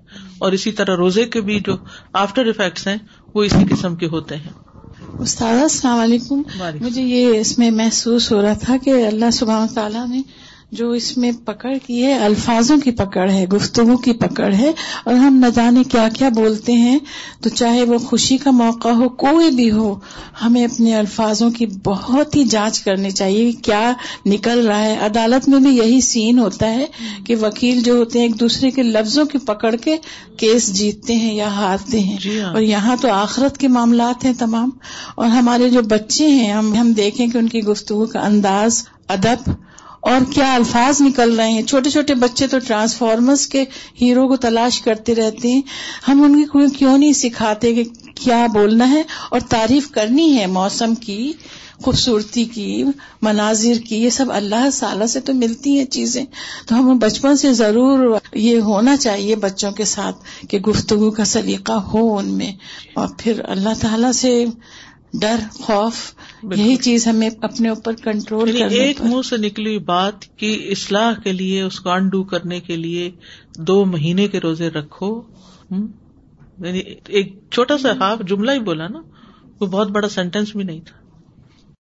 [0.49, 1.77] اور اسی طرح روزے کے بھی جو
[2.23, 2.97] آفٹر افیکٹس ہیں
[3.35, 4.53] وہ اسی قسم کے ہوتے ہیں
[5.27, 6.43] استاد السلام علیکم
[6.81, 10.21] مجھے یہ اس میں محسوس ہو رہا تھا کہ اللہ سبحانہ تعالیٰ نے
[10.79, 14.71] جو اس میں پکڑ کی ہے الفاظوں کی پکڑ ہے گفتگو کی پکڑ ہے
[15.05, 16.99] اور ہم نہ جانے کیا کیا بولتے ہیں
[17.43, 19.89] تو چاہے وہ خوشی کا موقع ہو کوئی بھی ہو
[20.43, 23.81] ہمیں اپنے الفاظوں کی بہت ہی جانچ کرنی چاہیے کیا
[24.33, 26.87] نکل رہا ہے عدالت میں بھی یہی سین ہوتا ہے
[27.27, 29.97] کہ وکیل جو ہوتے ہیں ایک دوسرے کے لفظوں کی پکڑ کے
[30.41, 34.33] کیس جیتتے ہیں یا ہارتے ہیں جی ہاں۔ اور یہاں تو آخرت کے معاملات ہیں
[34.39, 34.71] تمام
[35.21, 38.83] اور ہمارے جو بچے ہیں ہم دیکھیں کہ ان کی گفتگو کا انداز
[39.17, 39.51] ادب
[40.09, 43.65] اور کیا الفاظ نکل رہے ہیں چھوٹے چھوٹے بچے تو ٹرانسفارمرس کے
[44.01, 45.61] ہیرو کو تلاش کرتے رہتے ہیں
[46.09, 47.85] ہم ان کو کیوں نہیں سکھاتے کہ
[48.23, 51.21] کیا بولنا ہے اور تعریف کرنی ہے موسم کی
[51.85, 52.83] خوبصورتی کی
[53.23, 56.25] مناظر کی یہ سب اللہ سالہ سے تو ملتی ہیں چیزیں
[56.69, 61.79] تو ہمیں بچپن سے ضرور یہ ہونا چاہیے بچوں کے ساتھ کہ گفتگو کا سلیقہ
[61.93, 62.53] ہو ان میں
[63.01, 64.45] اور پھر اللہ تعالی سے
[65.21, 66.03] ڈر خوف
[66.57, 71.33] یہی چیز ہمیں اپنے اوپر یعنی کنٹرول ایک منہ سے نکلی بات کی اصلاح کے
[71.33, 73.11] لیے اس کو انڈو کرنے کے لیے
[73.71, 75.11] دو مہینے کے روزے رکھو
[75.71, 79.01] یعنی ایک چھوٹا سا خواب جملہ ہی بولا نا
[79.61, 81.00] وہ بہت بڑا سینٹینس بھی نہیں تھا